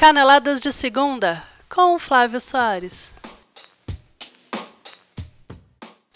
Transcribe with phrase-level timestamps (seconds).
[0.00, 3.10] Caneladas de Segunda, com Flávio Soares.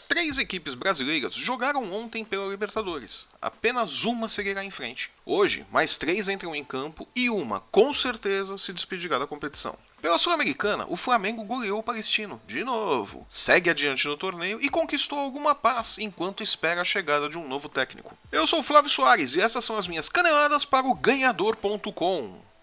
[0.09, 3.29] Três equipes brasileiras jogaram ontem pela Libertadores.
[3.43, 5.13] Apenas uma seguirá em frente.
[5.27, 9.77] Hoje, mais três entram em campo e uma, com certeza, se despedirá da competição.
[10.01, 13.27] Pela Sul-Americana, o Flamengo goleou o Palestino, de novo.
[13.29, 17.69] Segue adiante no torneio e conquistou alguma paz enquanto espera a chegada de um novo
[17.69, 18.17] técnico.
[18.33, 22.54] Eu sou Flávio Soares e essas são as minhas caneladas para o ganhador.com.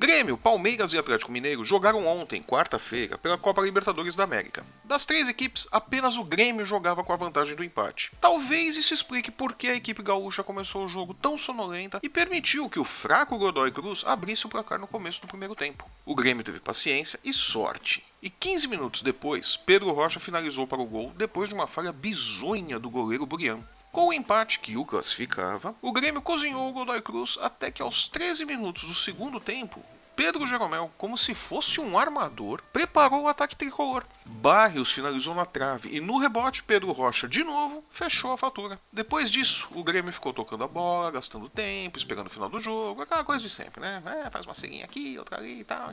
[0.00, 4.64] Grêmio, Palmeiras e Atlético Mineiro jogaram ontem, quarta-feira, pela Copa Libertadores da América.
[4.82, 8.10] Das três equipes, apenas o Grêmio jogava com a vantagem do empate.
[8.18, 12.70] Talvez isso explique por que a equipe gaúcha começou o jogo tão sonolenta e permitiu
[12.70, 15.84] que o fraco Godoy Cruz abrisse o placar no começo do primeiro tempo.
[16.06, 18.02] O Grêmio teve paciência e sorte.
[18.22, 22.78] E 15 minutos depois, Pedro Rocha finalizou para o gol depois de uma falha bizonha
[22.78, 23.62] do goleiro Burian.
[23.92, 28.06] Com o empate que o classificava, o Grêmio cozinhou o Godoy Cruz até que aos
[28.06, 33.56] 13 minutos do segundo tempo, Pedro Jeromel, como se fosse um armador, preparou o ataque
[33.56, 34.04] tricolor.
[34.24, 38.80] Barrios finalizou na trave e no rebote Pedro Rocha de novo fechou a fatura.
[38.92, 43.02] Depois disso, o Grêmio ficou tocando a bola, gastando tempo, esperando o final do jogo,
[43.02, 44.02] aquela coisa de sempre, né?
[44.24, 45.90] É, faz uma ceguinha aqui, outra ali e tal.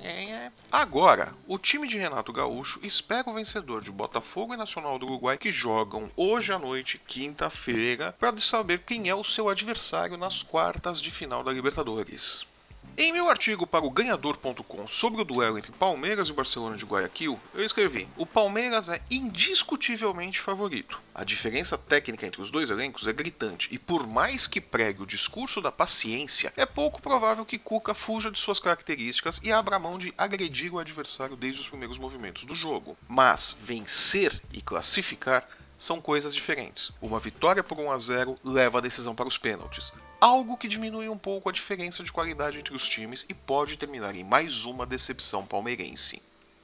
[0.72, 5.38] Agora, o time de Renato Gaúcho espera o vencedor de Botafogo e Nacional do Uruguai
[5.38, 11.02] que jogam hoje à noite, quinta-feira, para saber quem é o seu adversário nas quartas
[11.02, 12.46] de final da Libertadores.
[13.00, 17.40] Em meu artigo para o ganhador.com sobre o duelo entre Palmeiras e Barcelona de Guayaquil,
[17.54, 21.00] eu escrevi: o Palmeiras é indiscutivelmente favorito.
[21.14, 25.06] A diferença técnica entre os dois elencos é gritante e, por mais que pregue o
[25.06, 30.00] discurso da paciência, é pouco provável que Cuca fuja de suas características e abra mão
[30.00, 32.98] de agredir o adversário desde os primeiros movimentos do jogo.
[33.08, 36.92] Mas vencer e classificar são coisas diferentes.
[37.00, 41.10] Uma vitória por 1 a 0 leva a decisão para os pênaltis algo que diminui
[41.10, 44.86] um pouco a diferença de qualidade entre os times e pode terminar em mais uma
[44.86, 46.22] decepção palmeirense.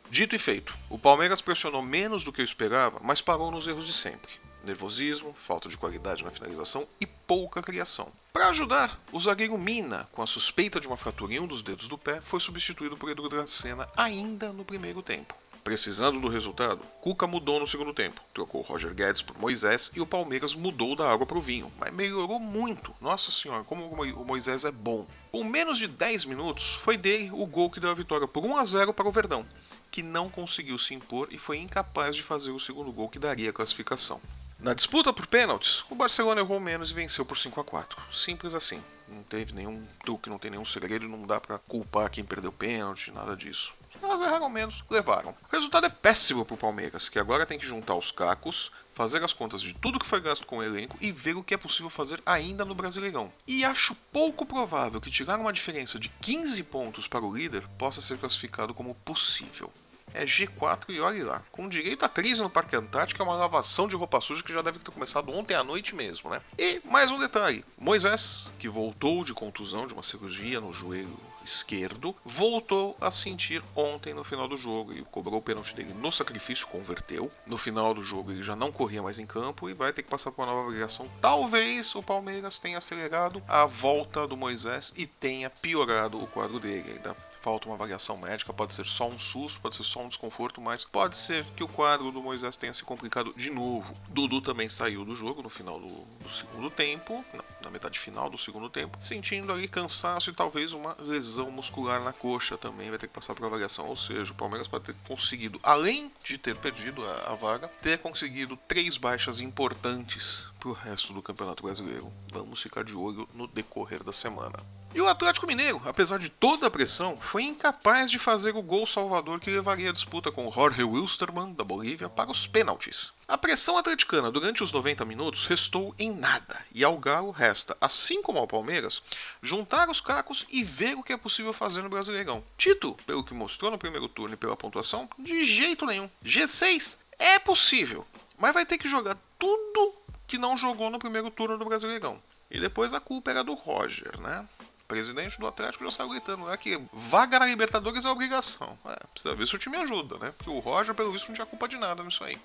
[0.10, 3.86] Dito e feito, o Palmeiras pressionou menos do que eu esperava, mas parou nos erros
[3.86, 4.32] de sempre.
[4.64, 8.12] Nervosismo, falta de qualidade na finalização e pouca criação.
[8.32, 11.88] Para ajudar, o zagueiro Mina, com a suspeita de uma fratura em um dos dedos
[11.88, 15.36] do pé, foi substituído por Edu Dracena ainda no primeiro tempo.
[15.64, 18.22] Precisando do resultado, Cuca mudou no segundo tempo.
[18.34, 21.72] Trocou Roger Guedes por Moisés e o Palmeiras mudou da água para o vinho.
[21.80, 22.94] Mas melhorou muito.
[23.00, 25.08] Nossa senhora, como o Moisés é bom.
[25.32, 28.58] Com menos de 10 minutos, foi dele o gol que deu a vitória por 1
[28.58, 29.46] a 0 para o Verdão,
[29.90, 33.50] que não conseguiu se impor e foi incapaz de fazer o segundo gol que daria
[33.50, 34.20] a classificação.
[34.60, 38.02] Na disputa por pênaltis, o Barcelona errou menos e venceu por 5 a 4.
[38.12, 38.82] Simples assim.
[39.08, 43.12] Não teve nenhum truque, não tem nenhum segredo, não dá para culpar quem perdeu pênalti,
[43.12, 43.74] nada disso.
[44.02, 45.32] Elas erraram menos, levaram.
[45.32, 49.34] O resultado é péssimo pro Palmeiras, que agora tem que juntar os cacos, fazer as
[49.34, 51.90] contas de tudo que foi gasto com o elenco e ver o que é possível
[51.90, 53.32] fazer ainda no Brasileirão.
[53.48, 58.02] E acho pouco provável que tirar uma diferença de 15 pontos para o líder possa
[58.02, 59.72] ser classificado como possível
[60.14, 61.44] é G4 e olhe lá.
[61.52, 64.62] Com direito à crise no Parque Antártico, é uma lavação de roupa suja que já
[64.62, 66.42] deve ter começado ontem à noite mesmo, né?
[66.58, 72.16] E mais um detalhe: Moisés, que voltou de contusão de uma cirurgia no joelho esquerdo,
[72.24, 76.68] voltou a sentir ontem no final do jogo e cobrou o pênalti dele no sacrifício,
[76.68, 77.32] converteu.
[77.46, 80.10] No final do jogo ele já não corria mais em campo e vai ter que
[80.10, 81.10] passar por uma nova avaliação.
[81.22, 86.94] Talvez o Palmeiras tenha acelerado a volta do Moisés e tenha piorado o quadro dele.
[86.94, 90.62] Ainda falta uma avaliação médica, pode ser só um susto, pode ser só um desconforto,
[90.62, 93.94] mas pode ser que o quadro do Moisés tenha se complicado de novo.
[94.08, 95.90] Dudu também saiu do jogo no final do,
[96.24, 100.72] do segundo tempo, não, na metade final do segundo tempo, sentindo ali cansaço e talvez
[100.72, 103.88] uma lesão muscular na coxa também, vai ter que passar por avaliação.
[103.88, 108.00] Ou seja, o Palmeiras pode ter conseguido, além de ter perdido a, a vaga, ter
[108.00, 112.10] conseguido três baixas importantes para o resto do Campeonato Brasileiro.
[112.32, 114.58] Vamos ficar de olho no decorrer da semana.
[114.96, 118.88] E o Atlético Mineiro, apesar de toda a pressão, foi incapaz de fazer o gol
[118.88, 123.12] salvador que levaria a disputa com Jorge Wilstermann, da Bolívia, para os pênaltis.
[123.28, 128.22] A pressão atleticana durante os 90 minutos restou em nada, e ao Galo resta, assim
[128.22, 129.02] como ao Palmeiras,
[129.42, 132.44] juntar os cacos e ver o que é possível fazer no Brasileirão.
[132.58, 136.10] Tito, pelo que mostrou no primeiro turno e pela pontuação, de jeito nenhum.
[136.24, 138.06] G6 é possível,
[138.38, 140.03] mas vai ter que jogar tudo
[140.34, 142.20] que não jogou no primeiro turno do Brasileirão.
[142.50, 144.48] E depois a culpa era do Roger, né?
[144.88, 148.78] presidente do Atlético já saiu gritando é que vaga na Libertadores é obrigação.
[148.84, 150.34] É, precisa ver se o time ajuda, né?
[150.36, 152.36] Porque o Roger, pelo visto, não tinha culpa de nada nisso aí.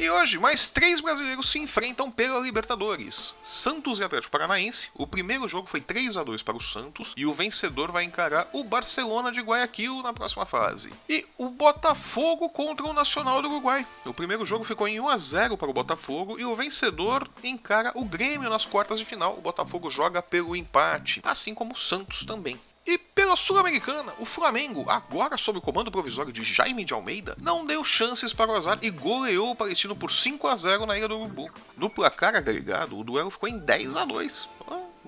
[0.00, 3.34] E hoje, mais três brasileiros se enfrentam pela Libertadores.
[3.44, 4.88] Santos e Atlético Paranaense.
[4.94, 8.48] O primeiro jogo foi 3 a 2 para o Santos e o vencedor vai encarar
[8.54, 10.90] o Barcelona de Guayaquil na próxima fase.
[11.06, 13.86] E o Botafogo contra o Nacional do Uruguai.
[14.06, 17.92] O primeiro jogo ficou em 1 a 0 para o Botafogo e o vencedor encara
[17.94, 19.36] o Grêmio nas quartas de final.
[19.36, 22.58] O Botafogo joga pelo empate, assim como o Santos também.
[22.86, 22.96] E
[23.30, 27.84] pela Sul-Americana, o Flamengo, agora sob o comando provisório de Jaime de Almeida, não deu
[27.84, 31.16] chances para o azar e goleou o Palestino por 5 a 0 na Ilha do
[31.16, 31.48] Urubu.
[31.76, 34.48] No placar agregado, o duelo ficou em 10 a 2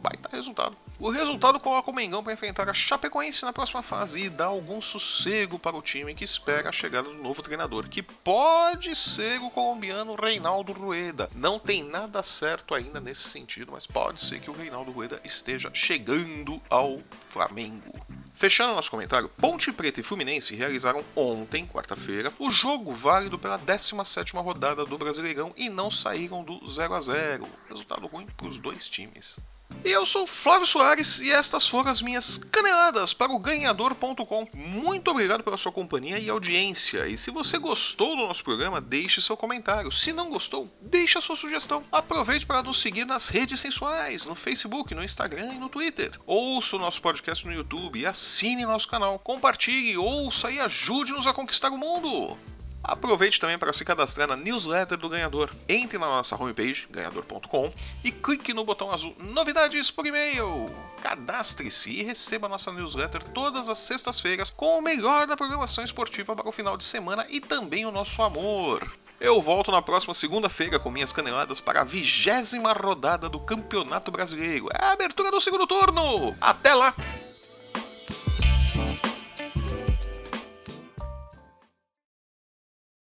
[0.02, 0.76] baita resultado.
[0.98, 4.80] O resultado coloca o Mengão para enfrentar a Chapecoense na próxima fase e dá algum
[4.80, 9.50] sossego para o time que espera a chegada do novo treinador, que pode ser o
[9.50, 11.30] colombiano Reinaldo Rueda.
[11.34, 15.70] Não tem nada certo ainda nesse sentido, mas pode ser que o Reinaldo Rueda esteja
[15.72, 17.92] chegando ao Flamengo.
[18.34, 24.42] Fechando nosso comentário, Ponte Preta e Fluminense realizaram ontem, quarta-feira, o jogo válido pela 17ª
[24.42, 27.46] rodada do Brasileirão e não saíram do 0 a 0.
[27.68, 29.36] Resultado ruim para os dois times.
[29.84, 34.46] E eu sou Flávio Soares e estas foram as minhas caneladas para o ganhador.com.
[34.54, 37.08] Muito obrigado pela sua companhia e audiência.
[37.08, 39.90] E se você gostou do nosso programa, deixe seu comentário.
[39.90, 41.82] Se não gostou, deixe a sua sugestão.
[41.90, 46.12] Aproveite para nos seguir nas redes sensuais, no Facebook, no Instagram e no Twitter.
[46.26, 49.18] Ouça o nosso podcast no YouTube assine nosso canal.
[49.18, 52.38] Compartilhe, ouça e ajude-nos a conquistar o mundo.
[52.82, 55.50] Aproveite também para se cadastrar na newsletter do ganhador.
[55.68, 60.70] Entre na nossa homepage, ganhador.com, e clique no botão azul Novidades por e-mail.
[61.02, 66.48] Cadastre-se e receba nossa newsletter todas as sextas-feiras com o melhor da programação esportiva para
[66.48, 68.90] o final de semana e também o nosso amor.
[69.20, 74.68] Eu volto na próxima segunda-feira com minhas caneladas para a vigésima rodada do Campeonato Brasileiro.
[74.72, 76.36] É a abertura do segundo turno.
[76.40, 76.92] Até lá!